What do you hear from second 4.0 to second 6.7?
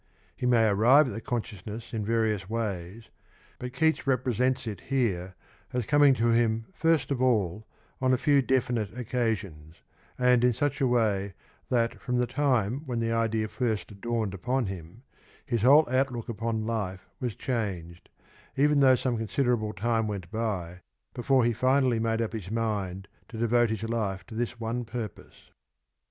represents it here as coming to him